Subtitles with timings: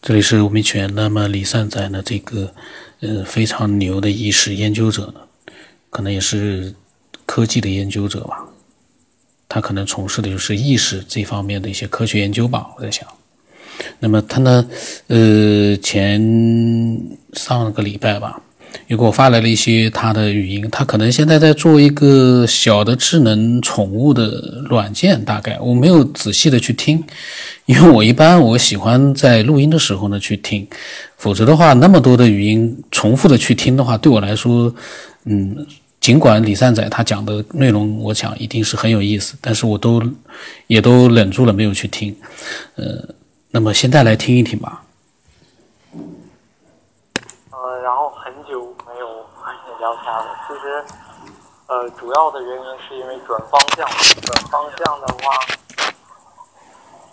[0.00, 0.92] 这里是吴明全。
[0.94, 2.02] 那么李善宰呢？
[2.04, 2.52] 这个
[3.00, 5.20] 呃非常牛的意识研究者呢，
[5.90, 6.74] 可能也是
[7.24, 8.44] 科技的研究者吧。
[9.48, 12.66] 他可能从事的就是意识这方面的一些科学研究吧。
[12.76, 13.06] 我在想，
[13.98, 14.68] 那么他呢，
[15.08, 16.20] 呃，前
[17.34, 18.40] 上个礼拜吧。
[18.88, 27.02] 又给我发来了一些他的语音，他可能现在在做一个小的智能宠物的软件，大概我没有仔细的去听，
[27.66, 30.66] 因为我一般我喜欢在录音的时候呢去听，
[31.16, 34.74] 否则的话那么多的语音重复的去听的话，对我来说，
[35.24, 35.66] 嗯，
[36.00, 40.02] 尽管李善仔他讲的内容，我想一定是很有意思，但是我都
[40.66, 42.14] 也都忍住了没有去听，
[42.76, 42.84] 呃，
[43.50, 44.82] 那么现在来听一听吧。
[49.80, 50.84] 聊天了，其实，
[51.66, 53.88] 呃，主要的原因是因为转方向。
[54.20, 55.32] 转方向的话，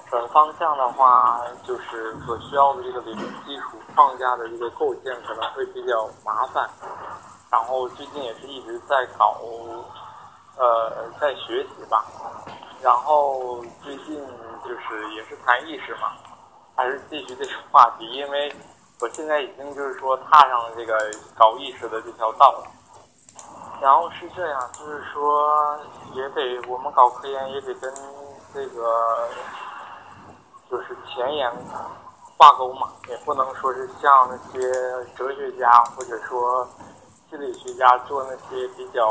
[0.09, 6.69] 转方向的话，就是所需要的这个理论基础框架的这个构建可能会比较麻烦。
[7.49, 9.37] 然后最近也是一直在搞，
[10.57, 12.03] 呃，在学习吧。
[12.81, 14.15] 然后最近
[14.65, 16.11] 就是也是谈意识嘛，
[16.75, 18.53] 还是继续这个话题，因为。
[19.01, 20.93] 我现在已经就是说踏上了这个
[21.37, 22.67] 搞意识的这条道了，
[23.81, 25.77] 然后是这样，就是说
[26.13, 27.93] 也得我们搞科研也得跟
[28.53, 29.27] 这个
[30.69, 31.51] 就是前沿
[32.37, 34.59] 挂钩嘛，也不能说是像那些
[35.15, 36.67] 哲学家或者说
[37.29, 39.07] 心理学家做那些比较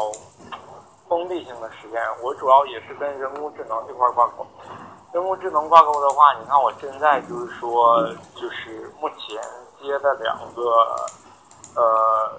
[1.09, 2.03] 封闭性的实验。
[2.23, 4.47] 我主要也是跟人工智能这块挂钩。
[5.13, 9.41] 人工智能挂钩的话，你看我现在就是说就是目前。
[9.81, 10.63] 接的两个
[11.77, 12.33] 呃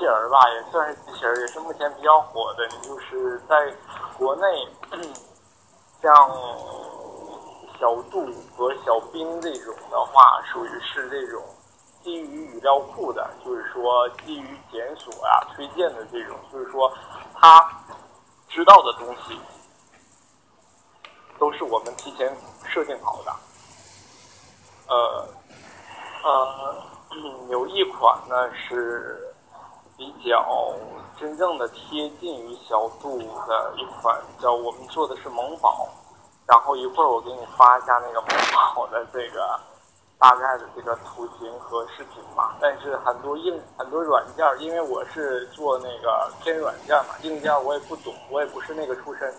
[0.00, 2.66] 机器人吧，也算是机器人，也是目前比较火的。
[2.80, 3.70] 就是在
[4.16, 4.66] 国内，
[6.00, 6.30] 像
[7.78, 11.42] 小度和小冰这种的话，属于是这种
[12.02, 16.90] 基于语料库的，就是说基于检索啊、推荐的这种，就是说
[17.34, 17.70] 他
[18.48, 19.38] 知道的东西
[21.38, 22.34] 都是我们提前
[22.64, 23.36] 设定好的，
[24.88, 25.28] 呃。
[26.22, 26.76] 呃，
[27.48, 29.29] 有一款呢是
[30.00, 30.74] 比较
[31.18, 35.86] 真正的贴近于小度的一款，叫我们做的是萌宝，
[36.46, 38.30] 然后一会儿我给你发一下那个萌
[38.74, 39.60] 宝的这个
[40.18, 42.56] 大概的这个图形和视频吧。
[42.62, 49.30] 但是很多硬很多软件，因为我是做那个偏软件嘛，硬件我也不懂，我也不是那个出身，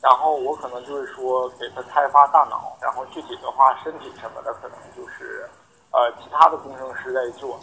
[0.00, 5.48] 然后我可能就是说给他开发大脑，然后具体的话身体什么的可能就是。
[5.94, 7.60] 呃，其他的工程师在做，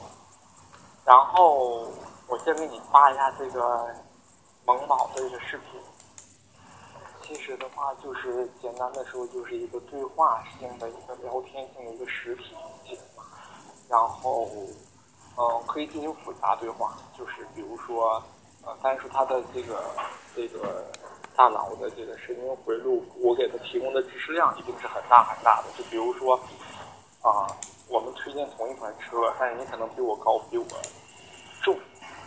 [1.03, 1.87] 然后
[2.29, 3.87] 我先给你发一下这个
[4.63, 5.81] 萌宝的这个视频。
[7.23, 13.01] 其实的话，就是简单的说，就是一个对话性的一个聊天性的一个实体机器
[13.89, 14.47] 然后，
[15.37, 18.21] 嗯，可以进行复杂对话，就是比如说，
[18.63, 19.83] 呃，但是它的这个
[20.35, 20.85] 这个
[21.35, 25.67] 大脑的这个神经回路，我给他提供的知识量一定是很大很大的。
[25.75, 26.39] 就比如说，
[27.23, 27.47] 啊。
[27.91, 30.65] 我们推荐同一款车，但是你可能比我高，比我，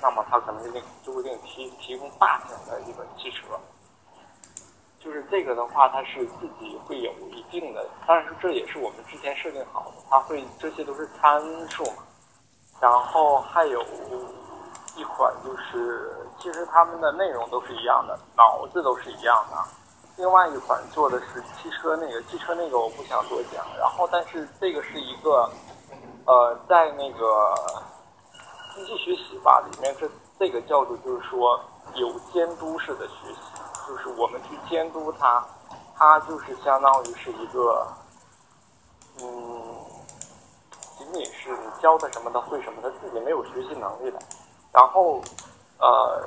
[0.02, 3.58] 那么他可能就给就会给你提提供大型的一个汽车。
[4.98, 12.04] 就是这个的话，它是自己会有一定的，但是这也是我们之前设定好的，它会这些都是参数嘛。
[12.80, 13.82] 然后还有
[14.94, 19.56] 一款就是，其实他们的内容都是一样的，脑子都是一样的。
[20.18, 23.64] 另外一款做的是汽车那个，汽车那个我不想多讲。
[23.76, 25.50] 然后，但是这个是一个，
[26.26, 27.56] 呃，在那个
[28.74, 31.60] 机器学习吧里面，这这个叫做就是说
[31.94, 35.44] 有监督式的学习，就是我们去监督它，
[35.96, 37.86] 它就是相当于是一个，
[39.20, 39.76] 嗯，
[40.98, 44.18] 仅仅是你教它什么它会什么，它自己没有学习能力的。
[44.72, 45.20] 然后，
[45.78, 46.20] 呃。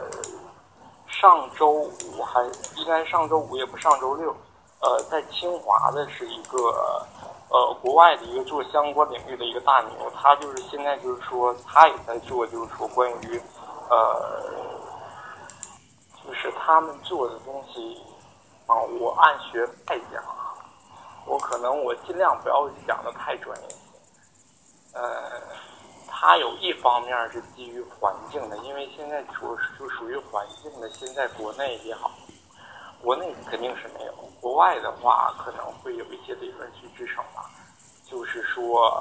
[1.08, 2.44] 上周五还
[2.76, 4.36] 应该上周五也不上周六，
[4.82, 7.08] 呃，在清华的是一个
[7.56, 13.42] 呃国外的一个做相关领域的一个大牛，他就是现在就是说他也在做，就是说关于
[13.90, 14.52] 呃，
[16.26, 18.02] 就是他们做的东西
[18.68, 20.22] 啊，我按学派讲，
[21.26, 23.68] 我可能我尽量不要讲的太专业，
[24.94, 25.02] 呃。
[26.18, 30.90] 他有一方面是基于环境的，因为现在属就属于环境的。
[30.90, 32.10] 现在国内也好，
[33.06, 37.46] 国内肯定是没有，国外的话可能会有一些理论去支撑吧。
[38.04, 38.92] 就是说，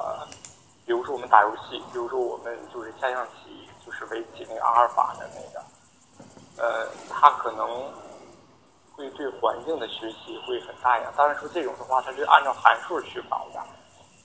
[0.85, 7.91] 比如说我们打游戏，比如说我们就是下象棋，就是围棋那个阿尔法的那个，呃，它可能
[8.95, 11.11] 会对环境的学习会很大呀。
[11.17, 13.59] 当然说这种的话，它是按照函数去搞的。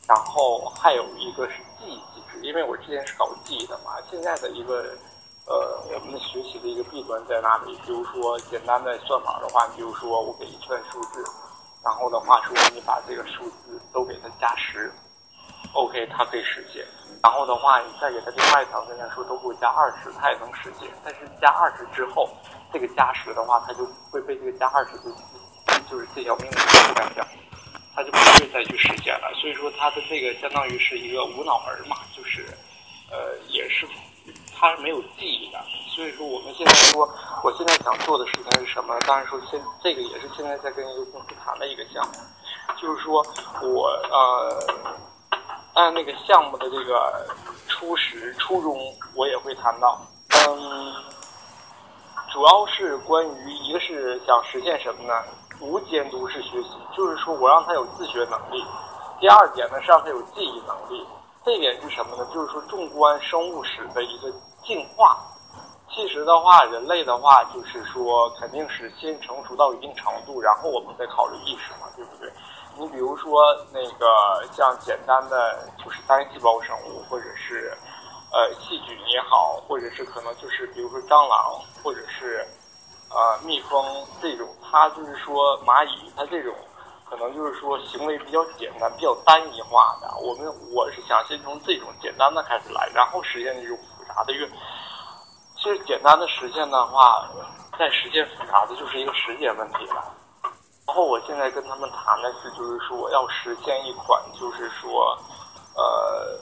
[0.07, 3.97] 然后还有一个是记忆机制，因为我之前是搞记忆的嘛。
[4.11, 4.95] 现在的一个
[5.47, 7.75] 呃，我们的学习的一个弊端在哪里？
[7.85, 11.25] 比如说简单的算法的话，比如说我给一串数字，
[11.85, 14.93] 然后的话说你把这个数字都给它加十
[15.73, 16.85] ，OK，它可以实现。
[17.23, 20.89] 然后的话，你再给它另外一条跟他说都给我加二十，它也能实现。
[21.05, 22.29] 但是加二十之后，
[22.73, 25.15] 这个加十的话，它就会被这个加二十的
[25.91, 27.27] 就是这条命令给干掉。
[27.93, 32.47] 它就不会再去实现了，所以说它的这个相当于是一个无脑儿嘛，就是，
[33.11, 33.85] 呃，也是，
[34.61, 35.59] 他是没有记忆的。
[35.89, 37.09] 所以说我们现在说，
[37.43, 38.95] 我现在想做的事情是什么？
[39.07, 42.13] 当然说现这个也是现在在跟一个公司谈的一个项目，
[42.81, 43.25] 就是说
[43.63, 44.57] 我呃
[45.75, 47.27] 按那个项目的这个
[47.69, 48.77] 初始初衷，
[49.15, 49.99] 我也会谈到，
[50.49, 50.95] 嗯，
[52.33, 55.15] 主要是关于一个是想实现什么呢？
[55.61, 58.65] 无监督式学习，就是说我让他有自学能力。
[59.21, 61.07] 第二点呢是让他有记忆能力。
[61.45, 62.27] 这一点是什么呢？
[62.33, 64.33] 就是说纵观生物史的一个
[64.65, 65.19] 进化。
[65.93, 72.33] 其实的话，人类的话就是说肯定是先成熟到一定程度，然后我们再考虑意识嘛，对不对？
[72.77, 73.43] 你比如说
[73.73, 77.77] 那个像简单的就是单细胞生物，或者是
[78.33, 82.47] 呃细菌也好，或者是可能就是比如说蟑螂，或者是。
[83.13, 83.85] 呃，蜜蜂
[84.23, 86.55] 这种，它就是说蚂蚁，它这种
[87.05, 90.09] 可能就是说行为比较简单、比较单一化的。
[90.25, 93.77] 我们我是想先从这种简单的开始来，然后实现这种
[94.25, 94.33] 的。
[94.33, 94.49] 越
[95.57, 97.29] 其实简单的实现的话，
[97.79, 100.05] 在实现复杂的就是一个时间问题了。
[100.87, 105.17] 然后我现在跟他们谈的是，就是说要实现一款，就是说，
[105.77, 106.41] 呃，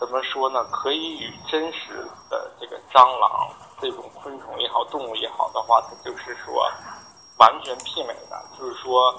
[0.00, 0.64] 怎么说呢？
[0.72, 3.48] 可以与真实的这个蟑螂。
[3.80, 6.70] 这种昆虫也好，动物也好的话，它就是说
[7.36, 9.12] 完全媲美的，就是说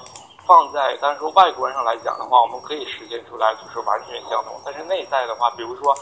[0.46, 4.60] 放在，但是说外观上来讲的话，我们可以实现出来就是完全相同。
[4.66, 5.94] 但是内在的话，比如说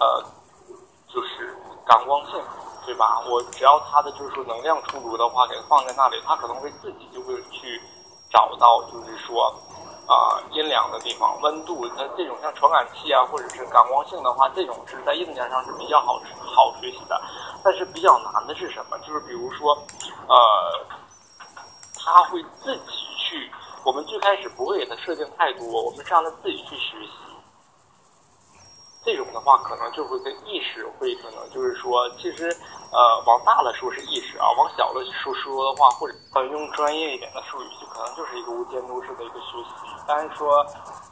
[0.00, 0.24] 呃，
[1.08, 1.56] 就是
[1.86, 2.40] 感光性，
[2.86, 3.20] 对吧？
[3.28, 7.80] 我只要它的就是说能量充足的话，给它放在那里，它可能会自己就会去
[8.30, 9.52] 找到，就是说
[10.06, 16.20] 啊阴凉的地方，温度，它这种像传感器啊，或者是感光性的话，这种是在硬件上是比较好
[16.54, 17.20] 好学习的。
[17.64, 18.98] 但是比较难的是什么？
[18.98, 19.74] 就是比如说，
[20.28, 20.86] 呃，
[21.98, 23.50] 他会自己去。
[23.84, 27.12] 我们最开始不会给他设定太多，我们是让他自己去学习。
[29.08, 32.54] 这种的话，可能就会跟意识会可能就是说，其实
[32.92, 39.96] 呃，往大了说是意识啊，往小了说说的话，或者呃用专业一点的术语，就可能就是一个无监督式的一个学习。
[40.06, 40.58] 但是说，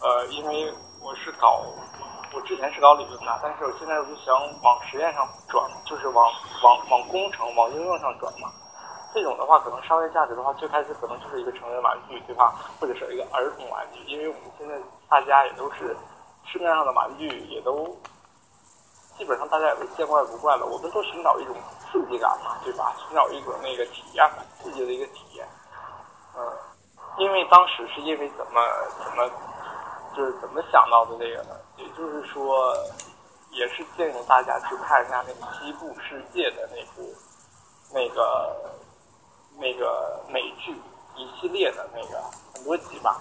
[0.02, 0.70] 呃，因为
[1.00, 1.64] 我是搞。
[2.34, 6.26] 我之前是搞理论的，但是我现在我就想往实验上转，就是往
[6.62, 8.52] 往往工程、往应用上转嘛。
[9.14, 12.52] 这种的话，可能商业价值的话，最开始可能就是一个成人玩具，对吧？
[12.78, 14.76] 或者是一个儿童玩具，因为我们现在
[15.08, 15.96] 大家也都是
[16.46, 17.96] 市面上的玩具也都
[19.18, 20.64] 基本上大家也都见怪不怪了。
[20.64, 21.54] 我们都寻找一种
[21.90, 22.94] 刺激感嘛，对吧？
[23.06, 25.46] 寻找一种那个体验感，刺激的一个体验。
[26.36, 26.40] 嗯，
[27.18, 28.60] 因为当时是因为怎么
[29.04, 29.30] 怎么。
[30.16, 31.54] 就是怎么想到的这个呢？
[31.76, 32.74] 也就是说，
[33.50, 37.14] 也是建议大家去看一下那个《西部世界》的那部、
[37.92, 38.56] 那个、
[39.58, 40.74] 那个美剧
[41.16, 42.18] 一系列的那个
[42.54, 43.20] 很多集吧。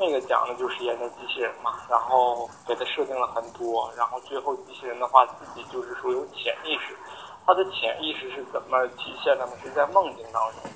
[0.00, 6.96] 那个讲的就是研究机器人嘛，然后给它设定了很多，然后最后机器人的话自己就是说有潜意识，
[7.44, 9.52] 它的潜意识是怎么体现的呢？
[9.62, 10.70] 是在梦境当中。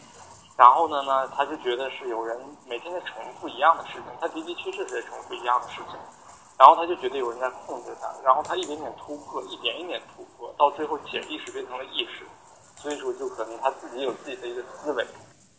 [0.59, 5.99] 然后呢呢，他就觉得是有人每天在重复一样的事情，他的的确确是在重复一样的事情。
[6.59, 12.25] 然后他就觉得有人在控制他，然后他一点点突破，一点一点突破，到最后潜意识变成了意识。
[12.77, 15.07] 所以说，就可能他自己有自己的一个思维。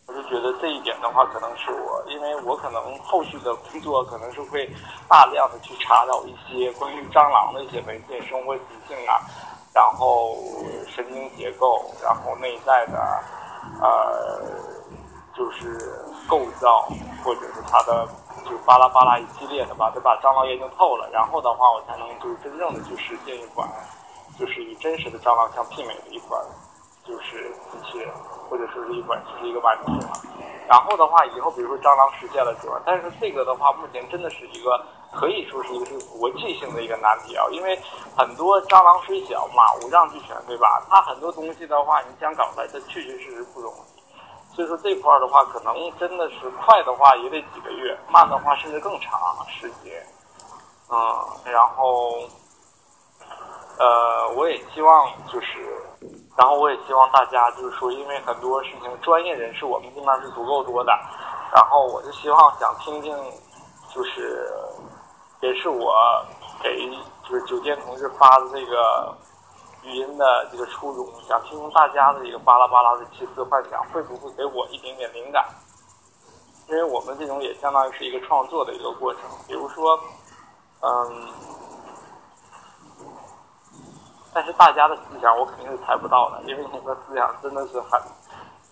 [0.08, 4.70] 我就觉得这一点的话，可能是我，因为我可能后续的工作可能是会
[5.08, 9.20] 大量的去查找一些关于蟑螂的一些文献、生活习性啊，
[9.74, 10.38] 然后
[10.88, 13.24] 神经结构，然后内在的，
[13.82, 14.66] 呃。
[15.36, 16.88] 就是构造，
[17.22, 18.08] 或者是它的，
[18.50, 23.68] 就巴拉巴拉一系列的吧，得把蟑螂研究透了，然后的话，我才能就是真正的去实现一款，
[24.40, 26.42] 就是与真实的蟑螂相媲美的一款，
[27.06, 28.12] 就是机器人，
[28.50, 30.14] 或者说是一款就是一个玩具嘛。
[30.68, 34.84] 然后的话，以后比如说蟑螂实现了之后，但是这个的话，目前真的是一个
[35.14, 37.80] 可以说是一个是国际性的一个难题啊，因为
[38.18, 40.84] 很多蟑螂虽小嘛，五脏俱全，对吧？
[40.90, 44.56] 它很多东西的话，你想搞出来，它确确实实不容易。
[44.56, 50.02] 所以说这块的话，可能真的是快的话也得几个月，慢的话甚至更长时间。
[50.90, 50.98] 嗯，
[51.52, 52.14] 然后，
[53.78, 55.84] 呃，我也希望就是，
[56.38, 60.92] 然后我也希望大家就是说，因为很多事情专业人士我们这边是足够多的，
[61.54, 63.16] 然后我就希望想听听，
[63.94, 64.52] 就是
[65.42, 65.96] 也是我
[66.62, 66.90] 给
[67.28, 69.16] 就是酒店同事发的这个
[69.84, 75.46] 语音的这个初衷，想听听大家的一个巴拉巴拉的奇思幻想，会不会给我一点点灵感？
[76.68, 79.98] 因为我们这种也相当于是一个创作的一个过程，比如说，
[80.82, 81.28] 嗯，
[84.36, 87.98] 但是大家的思想我肯定是猜不到的，因为你的思想真的是很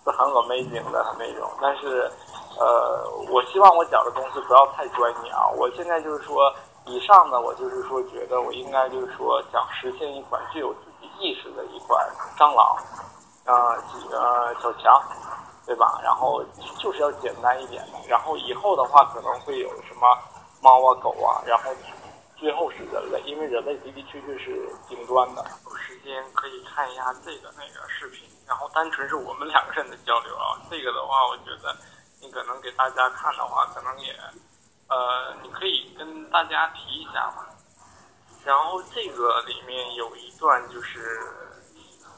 [0.04, 1.50] 是很 amazing 的那种。
[1.62, 2.12] 但是，
[2.60, 5.48] 呃，我希望我讲的东西不要太专业啊。
[5.58, 6.54] 我现在就是说，
[6.86, 12.06] 以上呢，我就是说觉得我应该就是说想实现一款具有自己意识的一款
[12.38, 12.76] 蟑螂，
[13.46, 15.02] 呃，几个小强。
[15.66, 15.98] 对吧？
[16.04, 16.44] 然后
[16.78, 20.06] 就是要简单一点的，然后以后的话可能会有什么
[20.60, 21.72] 猫啊狗啊，然后
[22.44, 25.42] 最后是人类，因为人类的的确确是顶端的。
[25.64, 30.60] 有时间可以看一下这个那个视频，然后单纯是我们两个人的交流啊。
[30.70, 31.74] 这个的话，我觉得
[32.22, 34.14] 你可能给大家看的话，可能也
[34.90, 37.48] 呃，你可以跟大家提一下嘛。
[38.44, 41.22] 然后这个里面有一段就是。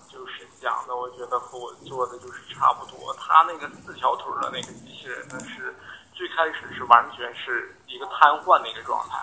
[0.08, 3.14] 就是讲的，我觉得和我做的就是差不多。
[3.16, 5.76] 他那个四条腿的那个机器人呢，是
[6.14, 9.20] 最开始是完全是一个瘫痪的一个状态，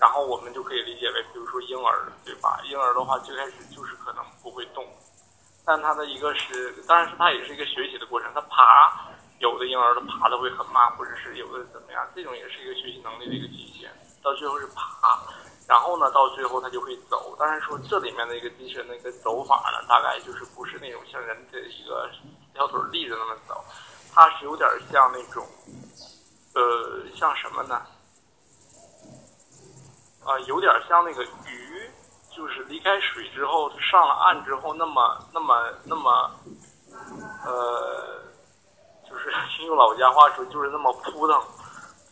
[0.00, 2.58] 然后我们就可以理解为，比如说婴儿，对吧？
[2.64, 4.82] 婴儿的话最开始就是可能不会动，
[5.66, 8.32] 但他的一个是，当然是他也是一个学习的过程。
[8.34, 9.06] 他爬，
[9.40, 13.92] 有的婴儿他爬的会很慢，或者是有的怎么样，这种也是一个学习能力的一个体现。
[14.22, 15.18] 到最后是爬。
[15.68, 17.36] 然后呢，到最后它就会走。
[17.38, 22.10] 但是说这里面的一个机器人的一个走法呢，大概就是不是那种像人的一个
[22.54, 23.62] 条腿立着那么走，
[24.12, 25.46] 它是有点像那种，
[26.54, 27.80] 呃，像什么呢？
[30.30, 31.90] 啊，有点像那个鱼，
[32.30, 36.30] 就是离开水之后它上了岸之后，那么那么那么，
[37.44, 38.22] 呃，
[39.08, 39.32] 就是
[39.66, 41.42] 用老家话说，就是那么扑腾。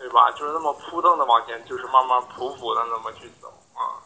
[0.00, 0.30] 对吧？
[0.30, 3.98] 就是那么扑腾的往前，就是慢慢匍匐的那么去走啊。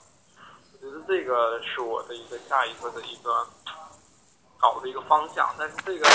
[0.72, 3.46] 我觉得这个是我的一个下一个的一个
[4.56, 6.08] 搞的一个方向，但是这个，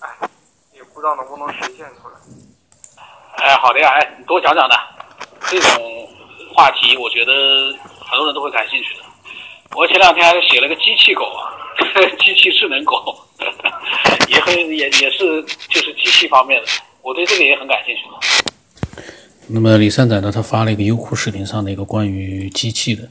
[0.00, 0.28] 哎，
[0.72, 2.18] 也不知道能不能实现出来。
[3.38, 4.76] 哎，好的呀，哎，你多讲讲的，
[5.50, 6.08] 这种
[6.54, 7.32] 话题我觉得
[8.00, 9.04] 很多人都会感兴趣的。
[9.74, 11.52] 我前两天还写了个机器狗啊，
[12.18, 13.16] 机器智能狗，
[14.28, 16.68] 也很也也是就是机器方面的。
[17.02, 18.02] 我对这个也很感兴趣。
[19.48, 23.08] 那么李善仔呢，他发了一个优酷视频上的一个关于机器的，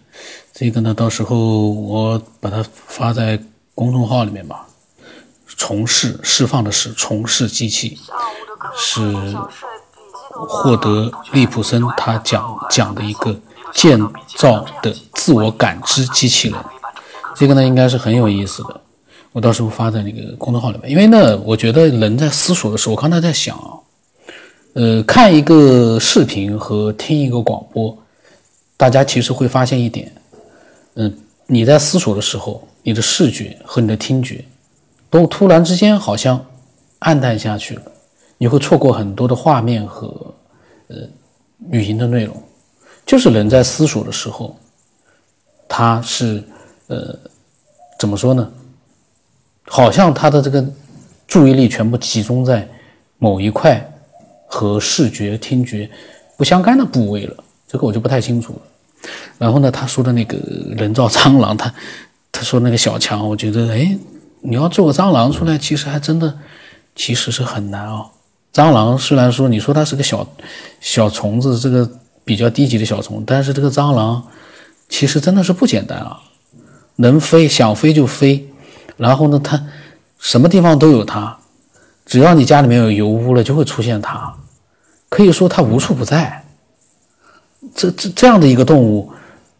[0.53, 1.37] 这个呢，到时候
[1.69, 3.39] 我把它发在
[3.73, 4.65] 公众号里面吧。
[5.57, 7.97] 从事释放的是从事机器，
[8.75, 8.99] 是
[10.47, 13.35] 获得利普森他讲讲的一个
[13.73, 13.99] 建
[14.35, 16.59] 造的自我感知机器人，
[17.35, 18.81] 这个呢应该是很有意思的。
[19.31, 23.71] 我到时候发在那个公众号里面，因为呢，我觉得人在思索的时候，我刚才在想啊。
[24.73, 27.97] 呃，看一个视频和听一个广播，
[28.75, 30.13] 大家其实会发现一点，
[30.95, 34.43] 嗯，你在思索的时候，你的视觉和你的听觉
[35.09, 36.45] 都突然之间好像
[36.99, 37.81] 暗淡下去了，
[38.37, 40.07] 你会错过很多的画面和
[40.87, 40.97] 呃
[41.71, 42.35] 语音的内容。
[43.05, 44.55] 就是人在思索的时候，
[45.67, 46.43] 他是
[46.87, 47.17] 呃
[47.99, 48.51] 怎么说呢？
[49.67, 50.63] 好像他的这个
[51.27, 52.67] 注意力全部集中在
[53.17, 53.91] 某一块。
[54.47, 55.89] 和视觉、听觉
[56.37, 58.61] 不相干的部位了，这个我就不太清楚了。
[59.37, 60.37] 然后呢，他说的那个
[60.77, 61.73] 人造蟑螂，他
[62.31, 63.97] 他说那个小强，我觉得，哎，
[64.41, 66.37] 你要做个蟑螂出来，其实还真的
[66.95, 68.09] 其实是很难哦。
[68.55, 70.25] 蟑螂虽然说你说它是个小
[70.79, 71.91] 小虫子，这个
[72.23, 74.25] 比较低级的小虫，但是这个蟑螂
[74.87, 76.21] 其实真的是不简单啊，
[76.95, 78.47] 能飞，想飞就飞，
[78.95, 79.61] 然后呢，它
[80.19, 81.37] 什么地方都有它。
[82.05, 84.33] 只要你家里面有油污了，就会出现它，
[85.09, 86.41] 可以说它无处不在。
[87.75, 89.11] 这这这样的一个动物，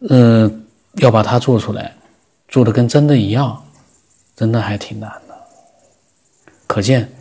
[0.08, 0.64] 嗯，
[1.00, 1.94] 要把它做出来，
[2.48, 3.62] 做的跟真的一样，
[4.38, 5.36] 真的还挺难的。
[6.66, 7.12] 可见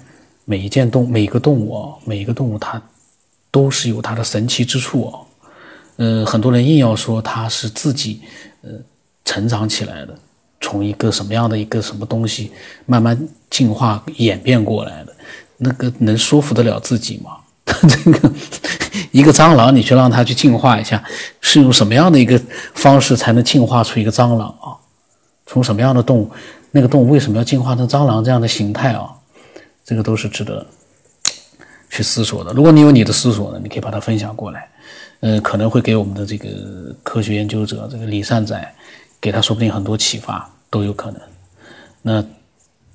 [0.45, 2.81] 每一件动，每一个动物啊，每一个动物它
[3.51, 5.27] 都是有它的神奇之处哦。
[5.97, 8.21] 嗯，很多人硬要说它是自己
[8.63, 8.71] 呃
[9.25, 10.15] 成长起来的。
[10.61, 12.51] 从一个什么样的一个什么东西
[12.87, 15.15] 慢慢进化演变过来的，
[15.59, 17.33] 那个能说服得了自己吗？
[17.67, 18.33] 这个
[19.11, 21.05] 一个蟑螂，你去让它去进化一下，
[21.43, 22.41] 是用什么样的一个
[22.75, 24.73] 方式才能进化出一个蟑螂啊？
[25.45, 26.31] 从什么样的动物，
[26.71, 29.13] 那个动物为什么要进化成蟑螂这样的形态啊？
[29.85, 30.67] 这个都是值得
[31.91, 32.53] 去思索的。
[32.53, 34.69] 如果你有你的思索呢，你可以把它分享过来，
[35.21, 36.49] 呃，可能会给我们的这个
[37.03, 38.75] 科学研究者这个李善宰，
[39.21, 40.51] 给他说不定很多启发。
[40.71, 41.21] 都有可能。
[42.03, 42.25] 那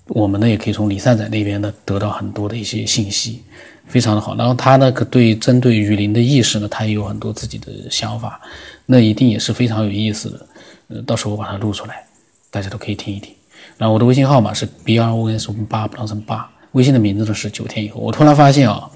[0.07, 3.41] 我们呢，也可以从李善仔那边呢得到很多的一些信息。
[3.87, 4.35] 非常的好。
[4.35, 8.41] 然后他呢，可对针对雨林的意识呢，他也有很多自己的想法，
[8.85, 10.47] 那一定也是非常有意思的。
[10.89, 12.03] 呃，到时候我把它录出来，
[12.51, 13.33] 大家都可以听一听。
[13.77, 17.99] 然后我的微信号码是 b r o n s 八不 plus 八，微信的名字呢是九天以后。
[17.99, 18.89] 我突然发现啊，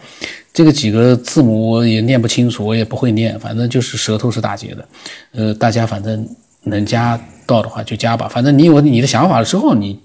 [0.53, 4.87] 这个几个字母我也念不清楚，我也不会念，反正就是舌头是打结的。
[5.31, 6.27] 呃，大家反正
[6.63, 9.99] 能加到的话就加吧，反正你有你的想法了之后你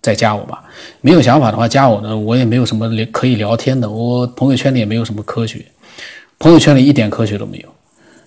[0.00, 0.62] 再加我吧。
[1.00, 5.64] 没有想法的话加我呢，我也没有什么聊可以聊天的，我朋友圈里也没有什么科学，
[6.38, 7.68] 朋友圈里一点科学都没有，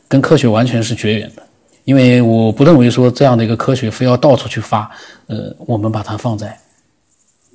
[0.07, 1.43] 跟科学完全是绝缘的。
[1.83, 4.89] 因为我不认为说这样的一个科学非要到处去发，
[5.25, 6.55] 呃，我们把它放在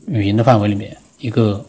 [0.07, 1.65] 语音的范围里面，一个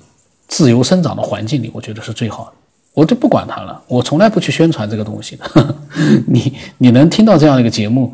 [0.47, 2.53] 自由生长的环境里，我觉得是最好的。
[2.93, 5.75] 我就不管它了，我从来不去宣传这个东西的。
[6.25, 8.11] 你你能听到这样的一个节目，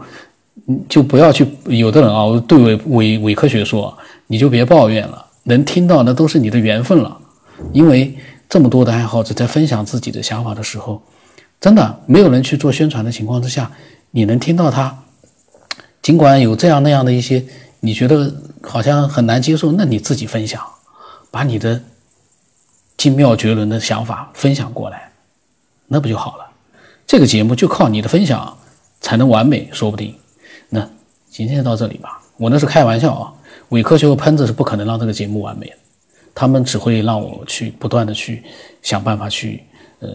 [0.89, 1.47] 就不要去。
[1.67, 5.25] 有的人啊，我对伪伪伪科学说，你就别抱怨了。
[5.43, 7.17] 能听到那都是你的缘分了，
[7.71, 8.13] 因为
[8.49, 11.01] 这么多的爱好者在分享自己的想法的时候，
[11.61, 13.71] 真的没有人去做宣传的情况之下。
[14.11, 14.95] 你能听到他，
[16.01, 17.43] 尽管有这样那样的一些，
[17.79, 18.31] 你觉得
[18.63, 20.65] 好像很难接受，那你自己分享，
[21.29, 21.81] 把你的
[22.97, 25.11] 精妙绝伦的想法分享过来，
[25.87, 26.45] 那不就好了？
[27.05, 28.57] 这个节目就靠你的分享
[29.01, 30.15] 才能完美，说不定。
[30.69, 30.89] 那
[31.29, 33.33] 今天就到这里吧，我那是开玩笑啊。
[33.69, 35.75] 伪科学和喷子是不可能让这个节目完美的，
[36.33, 38.43] 他们只会让我去不断的去
[38.81, 39.63] 想办法去，
[39.99, 40.09] 呃，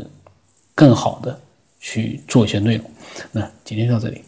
[0.74, 1.38] 更好的。
[1.80, 2.90] 去做一些内容，
[3.30, 4.24] 那今天就到这里。